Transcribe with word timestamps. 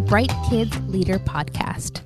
the 0.00 0.06
Bright 0.06 0.32
Kids 0.48 0.74
Leader 0.88 1.18
Podcast. 1.18 2.00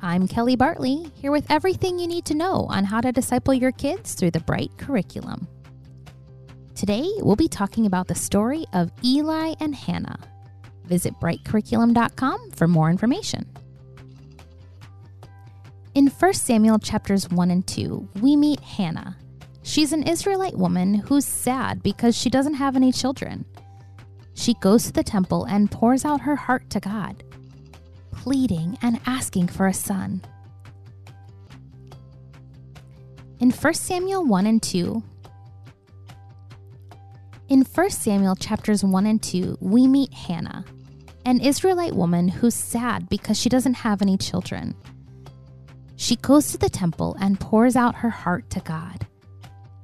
I'm 0.00 0.28
Kelly 0.28 0.54
Bartley, 0.54 1.10
here 1.16 1.32
with 1.32 1.50
everything 1.50 1.98
you 1.98 2.06
need 2.06 2.24
to 2.26 2.36
know 2.36 2.66
on 2.68 2.84
how 2.84 3.00
to 3.00 3.10
disciple 3.10 3.52
your 3.52 3.72
kids 3.72 4.14
through 4.14 4.30
the 4.30 4.38
Bright 4.38 4.70
curriculum. 4.78 5.48
Today, 6.76 7.10
we'll 7.16 7.34
be 7.34 7.48
talking 7.48 7.84
about 7.84 8.06
the 8.06 8.14
story 8.14 8.64
of 8.72 8.92
Eli 9.04 9.54
and 9.58 9.74
Hannah. 9.74 10.20
Visit 10.84 11.14
brightcurriculum.com 11.20 12.52
for 12.52 12.68
more 12.68 12.90
information. 12.90 13.50
In 15.96 16.06
1 16.06 16.34
Samuel 16.34 16.78
chapters 16.78 17.28
1 17.28 17.50
and 17.50 17.66
2, 17.66 18.08
we 18.20 18.36
meet 18.36 18.60
Hannah. 18.60 19.16
She's 19.64 19.92
an 19.92 20.04
Israelite 20.04 20.56
woman 20.56 20.94
who's 20.94 21.26
sad 21.26 21.82
because 21.82 22.16
she 22.16 22.30
doesn't 22.30 22.54
have 22.54 22.76
any 22.76 22.92
children. 22.92 23.44
She 24.34 24.54
goes 24.54 24.84
to 24.84 24.92
the 24.92 25.02
temple 25.02 25.44
and 25.44 25.70
pours 25.70 26.04
out 26.04 26.20
her 26.20 26.36
heart 26.36 26.70
to 26.70 26.80
God, 26.80 27.24
pleading 28.12 28.78
and 28.82 29.00
asking 29.06 29.48
for 29.48 29.66
a 29.66 29.74
son. 29.74 30.22
In 33.40 33.50
1 33.50 33.74
Samuel 33.74 34.24
1 34.24 34.46
and 34.46 34.62
2, 34.62 35.02
in 37.48 37.62
1 37.62 37.90
Samuel 37.90 38.36
chapters 38.36 38.84
1 38.84 39.04
and 39.04 39.22
2, 39.22 39.58
we 39.60 39.86
meet 39.86 40.14
Hannah, 40.14 40.64
an 41.26 41.40
Israelite 41.40 41.94
woman 41.94 42.28
who's 42.28 42.54
sad 42.54 43.08
because 43.08 43.38
she 43.38 43.48
doesn't 43.48 43.74
have 43.74 44.00
any 44.00 44.16
children. 44.16 44.74
She 45.96 46.16
goes 46.16 46.50
to 46.52 46.58
the 46.58 46.70
temple 46.70 47.16
and 47.20 47.38
pours 47.38 47.76
out 47.76 47.96
her 47.96 48.10
heart 48.10 48.48
to 48.50 48.60
God, 48.60 49.06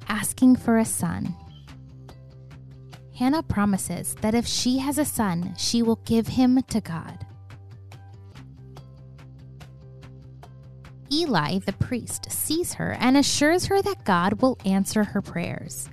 asking 0.08 0.56
for 0.56 0.78
a 0.78 0.84
son. 0.84 1.34
Hannah 3.14 3.42
promises 3.42 4.14
that 4.20 4.34
if 4.34 4.46
she 4.46 4.78
has 4.78 4.96
a 4.96 5.04
son, 5.04 5.54
she 5.58 5.82
will 5.82 6.00
give 6.04 6.28
him 6.28 6.62
to 6.70 6.80
God. 6.80 7.26
Eli, 11.12 11.58
the 11.58 11.72
priest, 11.74 12.30
sees 12.30 12.74
her 12.74 12.96
and 13.00 13.16
assures 13.16 13.66
her 13.66 13.82
that 13.82 14.04
God 14.04 14.40
will 14.40 14.58
answer 14.64 15.04
her 15.04 15.22
prayers. 15.22 15.88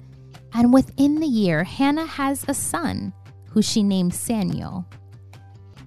And 0.53 0.73
within 0.73 1.19
the 1.19 1.27
year, 1.27 1.63
Hannah 1.63 2.05
has 2.05 2.45
a 2.47 2.53
son 2.53 3.13
who 3.49 3.61
she 3.61 3.83
names 3.83 4.17
Samuel. 4.17 4.86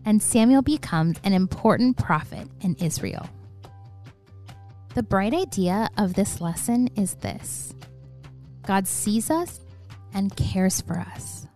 And 0.05 0.23
Samuel 0.23 0.63
becomes 0.63 1.19
an 1.25 1.33
important 1.33 1.97
prophet 1.97 2.49
in 2.61 2.75
Israel. 2.77 3.29
The 4.95 5.03
bright 5.03 5.35
idea 5.35 5.89
of 5.97 6.15
this 6.15 6.41
lesson 6.41 6.89
is 6.97 7.15
this 7.15 7.75
God 8.67 8.87
sees 8.87 9.31
us 9.31 9.61
and 10.13 10.35
cares 10.37 10.81
for 10.81 10.99
us. 10.99 11.47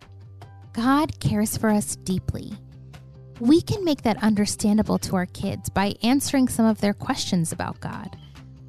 God 0.72 1.18
cares 1.20 1.56
for 1.56 1.68
us 1.68 1.96
deeply. 1.96 2.52
We 3.42 3.60
can 3.60 3.84
make 3.84 4.02
that 4.02 4.22
understandable 4.22 4.98
to 4.98 5.16
our 5.16 5.26
kids 5.26 5.68
by 5.68 5.96
answering 6.04 6.46
some 6.46 6.64
of 6.64 6.80
their 6.80 6.94
questions 6.94 7.50
about 7.50 7.80
God 7.80 8.16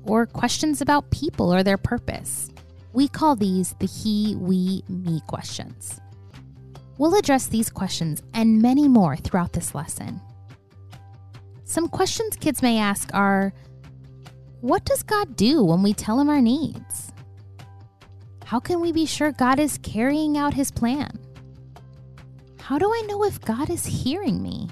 or 0.03 0.25
questions 0.25 0.81
about 0.81 1.11
people 1.11 1.53
or 1.53 1.61
their 1.61 1.77
purpose. 1.77 2.49
We 2.91 3.07
call 3.07 3.35
these 3.35 3.75
the 3.77 3.85
he, 3.85 4.35
we, 4.35 4.83
me 4.89 5.21
questions. 5.27 6.01
We'll 6.97 7.13
address 7.13 7.45
these 7.45 7.69
questions 7.69 8.23
and 8.33 8.63
many 8.63 8.87
more 8.87 9.15
throughout 9.15 9.53
this 9.53 9.75
lesson. 9.75 10.19
Some 11.65 11.87
questions 11.87 12.35
kids 12.35 12.63
may 12.63 12.79
ask 12.79 13.13
are 13.13 13.53
what 14.61 14.85
does 14.85 15.03
God 15.03 15.35
do 15.35 15.63
when 15.63 15.83
we 15.83 15.93
tell 15.93 16.19
him 16.19 16.29
our 16.29 16.41
needs? 16.41 17.13
How 18.43 18.59
can 18.59 18.79
we 18.79 18.91
be 18.91 19.05
sure 19.05 19.33
God 19.33 19.59
is 19.59 19.77
carrying 19.83 20.35
out 20.35 20.55
his 20.55 20.71
plan? 20.71 21.19
How 22.63 22.79
do 22.79 22.89
I 22.89 23.01
know 23.09 23.25
if 23.25 23.41
God 23.41 23.69
is 23.69 23.85
hearing 23.85 24.41
me? 24.41 24.69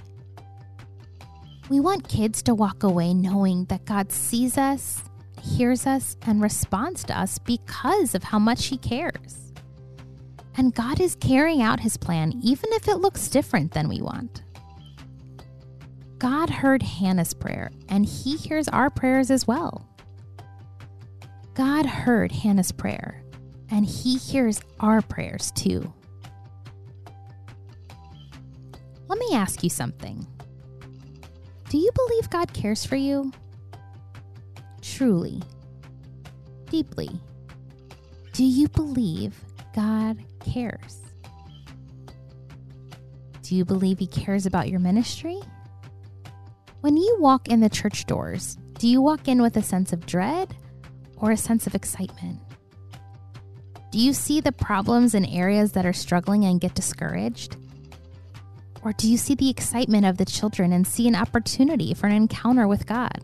We 1.70 1.82
want 1.82 2.08
kids 2.08 2.42
to 2.44 2.56
walk 2.56 2.84
away 2.84 3.14
knowing 3.14 3.66
that 3.66 3.84
God 3.84 4.14
sees 4.14 4.58
us, 4.58 5.04
hears 5.42 5.86
us, 5.86 6.16
and 6.22 6.42
responds 6.42 7.04
to 7.04 7.20
us 7.20 7.38
because 7.38 8.16
of 8.16 8.24
how 8.24 8.40
much 8.40 8.68
He 8.68 8.78
cares. 8.78 9.52
And 10.56 10.74
God 10.74 11.02
is 11.02 11.16
carrying 11.16 11.62
out 11.62 11.82
His 11.82 11.98
plan 11.98 12.40
even 12.42 12.72
if 12.72 12.88
it 12.88 13.00
looks 13.00 13.28
different 13.28 13.74
than 13.74 13.90
we 13.90 14.02
want. 14.02 14.44
God 16.18 16.50
heard 16.50 16.82
Hannah's 16.82 17.34
prayer, 17.34 17.72
and 17.90 18.06
He 18.06 18.38
hears 18.38 18.70
our 18.70 18.90
prayers 18.90 19.30
as 19.30 19.46
well. 19.46 19.86
God 21.56 21.86
heard 21.86 22.32
Hannah's 22.32 22.72
prayer, 22.72 23.22
and 23.70 23.86
He 23.86 24.18
hears 24.18 24.62
our 24.80 25.02
prayers 25.02 25.52
too. 25.52 25.94
Ask 29.34 29.64
you 29.64 29.70
something. 29.70 30.26
Do 31.70 31.78
you 31.78 31.90
believe 31.96 32.30
God 32.30 32.54
cares 32.54 32.86
for 32.86 32.96
you? 32.96 33.32
Truly, 34.82 35.42
deeply. 36.70 37.10
Do 38.34 38.44
you 38.44 38.68
believe 38.70 39.36
God 39.76 40.18
cares? 40.40 41.02
Do 43.42 43.56
you 43.56 43.66
believe 43.66 44.00
He 44.00 44.08
cares 44.08 44.46
about 44.46 44.70
your 44.70 44.80
ministry? 44.80 45.40
When 46.82 46.98
you 46.98 47.18
walk 47.20 47.48
in 47.48 47.60
the 47.60 47.70
church 47.70 48.06
doors, 48.06 48.58
do 48.80 48.88
you 48.88 49.02
walk 49.02 49.28
in 49.28 49.42
with 49.42 49.56
a 49.58 49.62
sense 49.62 49.94
of 49.94 50.06
dread 50.06 50.56
or 51.18 51.32
a 51.32 51.38
sense 51.38 51.68
of 51.68 51.76
excitement? 51.76 52.40
Do 53.92 54.00
you 54.00 54.14
see 54.14 54.42
the 54.42 54.52
problems 54.52 55.14
in 55.14 55.26
areas 55.26 55.74
that 55.74 55.86
are 55.86 55.94
struggling 55.94 56.46
and 56.46 56.60
get 56.60 56.74
discouraged? 56.74 57.58
Or 58.84 58.94
do 58.94 59.10
you 59.10 59.18
see 59.18 59.36
the 59.36 59.50
excitement 59.50 60.06
of 60.06 60.18
the 60.18 60.26
children 60.26 60.74
and 60.74 60.88
see 60.88 61.08
an 61.08 61.16
opportunity 61.16 61.94
for 61.94 62.08
an 62.08 62.14
encounter 62.14 62.68
with 62.68 62.88
God? 62.88 63.24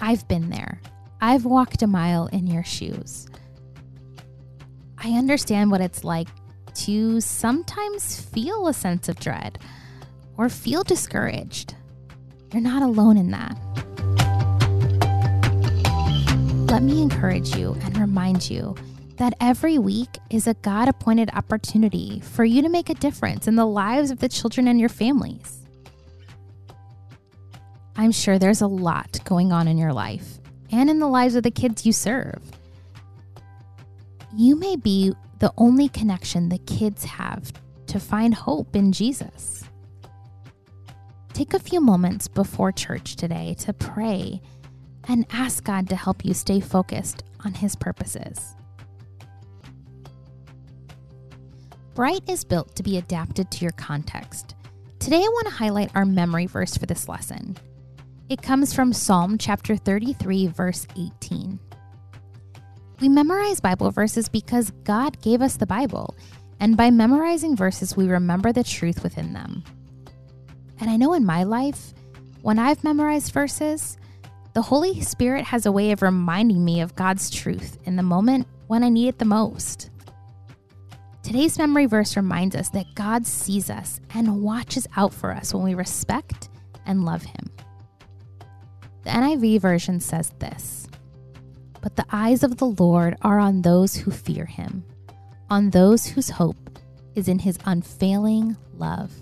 I've 0.00 0.26
been 0.28 0.50
there. 0.50 0.80
I've 1.20 1.44
walked 1.44 1.82
a 1.82 1.86
mile 1.86 2.26
in 2.28 2.46
your 2.46 2.64
shoes. 2.64 3.28
I 4.98 5.10
understand 5.10 5.70
what 5.70 5.80
it's 5.80 6.04
like 6.04 6.28
to 6.74 7.20
sometimes 7.20 8.20
feel 8.20 8.68
a 8.68 8.74
sense 8.74 9.08
of 9.08 9.18
dread 9.18 9.58
or 10.36 10.48
feel 10.48 10.82
discouraged. 10.82 11.74
You're 12.52 12.62
not 12.62 12.82
alone 12.82 13.16
in 13.16 13.30
that. 13.32 13.56
Let 16.70 16.82
me 16.82 17.02
encourage 17.02 17.56
you 17.56 17.76
and 17.82 17.98
remind 17.98 18.48
you 18.48 18.74
that 19.18 19.34
every 19.40 19.78
week 19.78 20.18
is 20.30 20.46
a 20.46 20.54
God 20.54 20.88
appointed 20.88 21.30
opportunity 21.34 22.20
for 22.20 22.44
you 22.44 22.62
to 22.62 22.68
make 22.68 22.88
a 22.88 22.94
difference 22.94 23.46
in 23.46 23.56
the 23.56 23.66
lives 23.66 24.10
of 24.10 24.20
the 24.20 24.28
children 24.28 24.68
and 24.68 24.80
your 24.80 24.88
families. 24.88 25.66
I'm 27.96 28.12
sure 28.12 28.38
there's 28.38 28.60
a 28.60 28.68
lot 28.68 29.18
going 29.24 29.52
on 29.52 29.66
in 29.66 29.76
your 29.76 29.92
life 29.92 30.38
and 30.70 30.88
in 30.88 31.00
the 31.00 31.08
lives 31.08 31.34
of 31.34 31.42
the 31.42 31.50
kids 31.50 31.84
you 31.84 31.92
serve. 31.92 32.40
You 34.36 34.54
may 34.54 34.76
be 34.76 35.12
the 35.40 35.52
only 35.56 35.88
connection 35.88 36.48
the 36.48 36.58
kids 36.58 37.04
have 37.04 37.52
to 37.88 37.98
find 37.98 38.34
hope 38.34 38.76
in 38.76 38.92
Jesus. 38.92 39.64
Take 41.32 41.54
a 41.54 41.58
few 41.58 41.80
moments 41.80 42.28
before 42.28 42.70
church 42.70 43.16
today 43.16 43.56
to 43.60 43.72
pray 43.72 44.40
and 45.08 45.26
ask 45.30 45.64
God 45.64 45.88
to 45.88 45.96
help 45.96 46.24
you 46.24 46.34
stay 46.34 46.60
focused 46.60 47.24
on 47.44 47.54
His 47.54 47.74
purposes. 47.74 48.54
Bright 51.98 52.22
is 52.28 52.44
built 52.44 52.76
to 52.76 52.84
be 52.84 52.96
adapted 52.96 53.50
to 53.50 53.64
your 53.64 53.72
context. 53.72 54.54
Today, 55.00 55.16
I 55.16 55.32
want 55.32 55.48
to 55.48 55.52
highlight 55.52 55.90
our 55.96 56.04
memory 56.04 56.46
verse 56.46 56.76
for 56.76 56.86
this 56.86 57.08
lesson. 57.08 57.56
It 58.28 58.40
comes 58.40 58.72
from 58.72 58.92
Psalm 58.92 59.36
chapter 59.36 59.74
33, 59.74 60.46
verse 60.46 60.86
18. 60.96 61.58
We 63.00 63.08
memorize 63.08 63.58
Bible 63.58 63.90
verses 63.90 64.28
because 64.28 64.70
God 64.84 65.20
gave 65.22 65.42
us 65.42 65.56
the 65.56 65.66
Bible, 65.66 66.14
and 66.60 66.76
by 66.76 66.92
memorizing 66.92 67.56
verses, 67.56 67.96
we 67.96 68.06
remember 68.06 68.52
the 68.52 68.62
truth 68.62 69.02
within 69.02 69.32
them. 69.32 69.64
And 70.78 70.88
I 70.88 70.96
know 70.96 71.14
in 71.14 71.26
my 71.26 71.42
life, 71.42 71.94
when 72.42 72.60
I've 72.60 72.84
memorized 72.84 73.32
verses, 73.32 73.98
the 74.54 74.62
Holy 74.62 75.00
Spirit 75.00 75.46
has 75.46 75.66
a 75.66 75.72
way 75.72 75.90
of 75.90 76.02
reminding 76.02 76.64
me 76.64 76.80
of 76.80 76.94
God's 76.94 77.28
truth 77.28 77.76
in 77.86 77.96
the 77.96 78.04
moment 78.04 78.46
when 78.68 78.84
I 78.84 78.88
need 78.88 79.08
it 79.08 79.18
the 79.18 79.24
most. 79.24 79.90
Today's 81.28 81.58
memory 81.58 81.84
verse 81.84 82.16
reminds 82.16 82.56
us 82.56 82.70
that 82.70 82.94
God 82.94 83.26
sees 83.26 83.68
us 83.68 84.00
and 84.14 84.40
watches 84.40 84.86
out 84.96 85.12
for 85.12 85.30
us 85.30 85.52
when 85.52 85.62
we 85.62 85.74
respect 85.74 86.48
and 86.86 87.04
love 87.04 87.22
Him. 87.22 87.50
The 89.04 89.10
NIV 89.10 89.60
version 89.60 90.00
says 90.00 90.32
this 90.38 90.88
But 91.82 91.96
the 91.96 92.06
eyes 92.10 92.42
of 92.42 92.56
the 92.56 92.68
Lord 92.68 93.14
are 93.20 93.38
on 93.38 93.60
those 93.60 93.94
who 93.94 94.10
fear 94.10 94.46
Him, 94.46 94.86
on 95.50 95.68
those 95.68 96.06
whose 96.06 96.30
hope 96.30 96.78
is 97.14 97.28
in 97.28 97.40
His 97.40 97.58
unfailing 97.66 98.56
love. 98.72 99.12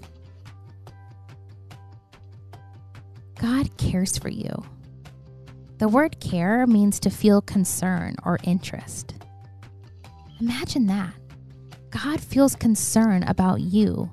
God 3.40 3.76
cares 3.78 4.16
for 4.16 4.28
you. 4.28 4.64
The 5.78 5.88
word 5.88 6.20
care 6.20 6.68
means 6.68 7.00
to 7.00 7.10
feel 7.10 7.40
concern 7.42 8.14
or 8.22 8.38
interest. 8.44 9.16
Imagine 10.38 10.86
that. 10.86 11.12
God 12.02 12.20
feels 12.20 12.54
concern 12.54 13.22
about 13.22 13.60
you. 13.60 14.10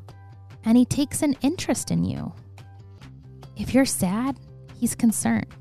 and 0.66 0.78
He 0.78 0.86
takes 0.86 1.22
an 1.22 1.36
interest 1.42 1.92
in 1.92 2.06
you. 2.06 2.32
If 3.58 3.74
you're 3.74 3.86
sad, 3.86 4.40
He's 4.80 4.96
concerned. 4.96 5.54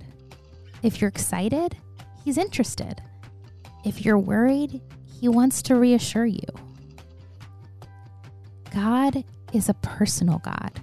If 0.84 1.00
you're 1.00 1.08
excited, 1.08 1.76
He's 2.24 2.38
interested. 2.38 3.02
If 3.84 4.04
you're 4.04 4.18
worried, 4.18 4.80
He 5.20 5.28
wants 5.28 5.62
to 5.62 5.74
reassure 5.74 6.26
you. 6.26 6.46
God 8.72 9.24
is 9.52 9.68
a 9.68 9.74
personal 9.74 10.38
God. 10.38 10.80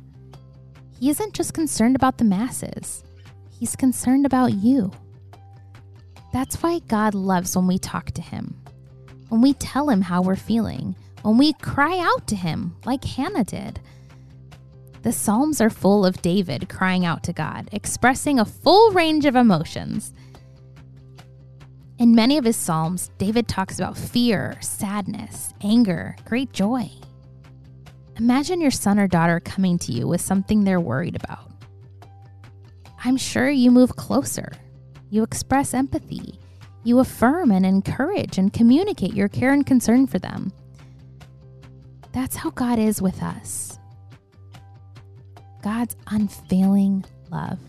He 0.99 1.09
isn't 1.09 1.33
just 1.33 1.53
concerned 1.53 1.95
about 1.95 2.17
the 2.17 2.25
masses, 2.25 3.03
He's 3.49 3.77
concerned 3.77 4.25
about 4.25 4.55
you. 4.55 4.91
That's 6.33 6.61
why 6.61 6.79
God 6.79 7.15
loves 7.15 7.55
when 7.55 7.67
we 7.67 7.79
talk 7.79 8.11
to 8.11 8.21
Him, 8.21 8.61
when 9.29 9.41
we 9.41 9.53
tell 9.53 9.89
Him 9.89 10.01
how 10.01 10.21
we're 10.21 10.35
feeling, 10.35 10.95
when 11.21 11.37
we 11.37 11.53
cry 11.53 11.97
out 11.99 12.27
to 12.27 12.35
Him, 12.35 12.75
like 12.85 13.03
Hannah 13.03 13.43
did. 13.43 13.79
The 15.01 15.11
Psalms 15.11 15.61
are 15.61 15.69
full 15.69 16.05
of 16.05 16.21
David 16.21 16.67
crying 16.67 17.05
out 17.05 17.23
to 17.23 17.33
God, 17.33 17.69
expressing 17.71 18.39
a 18.39 18.45
full 18.45 18.91
range 18.91 19.25
of 19.25 19.35
emotions. 19.35 20.13
In 21.97 22.15
many 22.15 22.37
of 22.37 22.45
his 22.45 22.55
Psalms, 22.55 23.09
David 23.17 23.47
talks 23.47 23.77
about 23.77 23.97
fear, 23.97 24.57
sadness, 24.61 25.53
anger, 25.61 26.15
great 26.25 26.51
joy. 26.53 26.89
Imagine 28.17 28.59
your 28.59 28.71
son 28.71 28.99
or 28.99 29.07
daughter 29.07 29.39
coming 29.39 29.77
to 29.79 29.93
you 29.93 30.07
with 30.07 30.21
something 30.21 30.63
they're 30.63 30.79
worried 30.81 31.15
about. 31.15 31.51
I'm 33.03 33.15
sure 33.17 33.49
you 33.49 33.71
move 33.71 33.95
closer. 33.95 34.51
You 35.09 35.23
express 35.23 35.73
empathy. 35.73 36.39
You 36.83 36.99
affirm 36.99 37.51
and 37.51 37.65
encourage 37.65 38.37
and 38.37 38.51
communicate 38.51 39.13
your 39.13 39.29
care 39.29 39.53
and 39.53 39.65
concern 39.65 40.07
for 40.07 40.19
them. 40.19 40.51
That's 42.11 42.35
how 42.35 42.49
God 42.51 42.79
is 42.79 43.01
with 43.01 43.21
us. 43.21 43.77
God's 45.61 45.95
unfailing 46.07 47.05
love. 47.31 47.59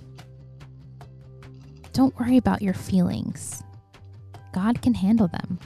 Don't 1.92 2.19
worry 2.19 2.37
about 2.37 2.62
your 2.62 2.75
feelings. 2.75 3.62
God 4.52 4.81
can 4.81 4.94
handle 4.94 5.28
them. 5.28 5.58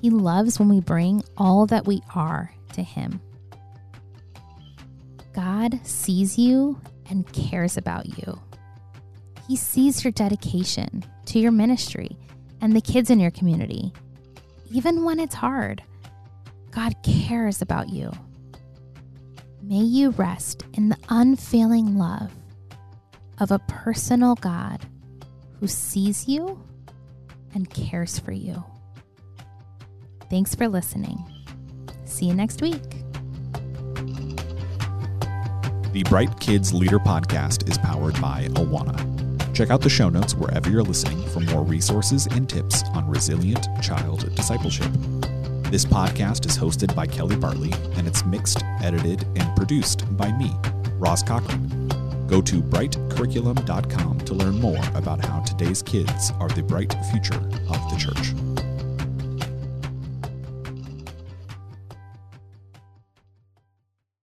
He 0.00 0.10
loves 0.10 0.58
when 0.58 0.68
we 0.68 0.80
bring 0.80 1.22
all 1.36 1.66
that 1.66 1.86
we 1.86 2.02
are 2.14 2.52
to 2.72 2.82
Him. 2.82 3.20
God 5.34 5.78
sees 5.84 6.38
you 6.38 6.80
and 7.08 7.30
cares 7.32 7.76
about 7.76 8.06
you. 8.18 8.40
He 9.46 9.56
sees 9.56 10.04
your 10.04 10.12
dedication 10.12 11.04
to 11.26 11.38
your 11.38 11.52
ministry 11.52 12.16
and 12.60 12.74
the 12.74 12.80
kids 12.80 13.10
in 13.10 13.20
your 13.20 13.30
community. 13.30 13.92
Even 14.70 15.04
when 15.04 15.20
it's 15.20 15.34
hard, 15.34 15.82
God 16.70 16.94
cares 17.02 17.62
about 17.62 17.88
you. 17.88 18.12
May 19.62 19.80
you 19.80 20.10
rest 20.10 20.64
in 20.74 20.88
the 20.88 20.98
unfailing 21.08 21.98
love 21.98 22.32
of 23.38 23.50
a 23.50 23.58
personal 23.60 24.34
God 24.36 24.84
who 25.58 25.66
sees 25.66 26.28
you 26.28 26.62
and 27.54 27.68
cares 27.70 28.18
for 28.18 28.32
you. 28.32 28.62
Thanks 30.28 30.54
for 30.54 30.68
listening. 30.68 31.18
See 32.04 32.26
you 32.26 32.34
next 32.34 32.62
week. 32.62 32.82
The 35.92 36.04
Bright 36.08 36.38
Kids 36.38 36.72
Leader 36.72 37.00
Podcast 37.00 37.68
is 37.68 37.76
powered 37.78 38.20
by 38.20 38.46
Awana. 38.52 39.20
Check 39.54 39.70
out 39.70 39.80
the 39.80 39.90
show 39.90 40.08
notes 40.08 40.34
wherever 40.34 40.70
you're 40.70 40.84
listening 40.84 41.20
for 41.28 41.40
more 41.40 41.64
resources 41.64 42.26
and 42.26 42.48
tips 42.48 42.84
on 42.94 43.08
resilient 43.08 43.66
child 43.82 44.34
discipleship. 44.36 44.90
This 45.70 45.84
podcast 45.84 46.46
is 46.46 46.58
hosted 46.58 46.96
by 46.96 47.06
Kelly 47.06 47.36
Bartley 47.36 47.72
and 47.94 48.08
it's 48.08 48.24
mixed, 48.24 48.60
edited, 48.82 49.24
and 49.36 49.54
produced 49.54 50.04
by 50.16 50.32
me, 50.32 50.50
Ross 50.98 51.22
Cochran. 51.22 51.88
Go 52.26 52.42
to 52.42 52.60
brightcurriculum.com 52.60 54.18
to 54.18 54.34
learn 54.34 54.60
more 54.60 54.80
about 54.96 55.24
how 55.24 55.38
today's 55.42 55.80
kids 55.80 56.32
are 56.40 56.48
the 56.48 56.62
bright 56.64 56.92
future 57.12 57.36
of 57.36 57.88
the 57.88 57.96
church. 57.96 58.49